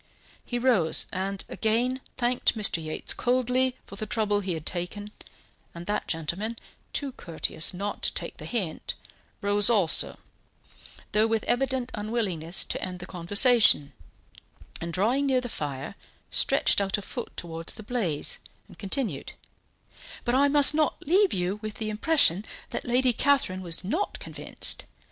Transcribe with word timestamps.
He 0.43 0.57
rose, 0.57 1.05
and 1.13 1.45
again 1.47 2.01
thanked 2.17 2.57
Mr. 2.57 2.83
Yates 2.83 3.13
coldly 3.13 3.75
for 3.85 3.97
the 3.97 4.07
trouble 4.07 4.39
he 4.39 4.53
had 4.55 4.65
taken, 4.65 5.11
and 5.75 5.85
that 5.85 6.07
gentleman, 6.07 6.57
too 6.91 7.11
courteous 7.11 7.71
not 7.71 8.01
to 8.01 8.13
take 8.15 8.37
the 8.37 8.45
hint, 8.47 8.95
rose 9.43 9.69
also, 9.69 10.17
though 11.11 11.27
with 11.27 11.43
evident 11.43 11.91
unwillingness 11.93 12.65
to 12.65 12.81
end 12.81 12.97
the 12.97 13.05
conversation, 13.05 13.93
and, 14.81 14.91
drawing 14.91 15.27
near 15.27 15.39
the 15.39 15.49
fire, 15.49 15.93
stretched 16.31 16.81
out 16.81 16.97
a 16.97 17.03
foot 17.03 17.37
towards 17.37 17.75
the 17.75 17.83
blaze, 17.83 18.39
and 18.67 18.79
continued: 18.79 19.33
"But 20.25 20.33
I 20.33 20.47
must 20.47 20.73
not 20.73 21.05
leave 21.05 21.31
you 21.31 21.59
with 21.61 21.75
the 21.75 21.91
impression 21.91 22.43
that 22.71 22.85
Lady 22.85 23.13
Catherine 23.13 23.61
was 23.61 23.83
not 23.83 24.17
convinced. 24.17 24.83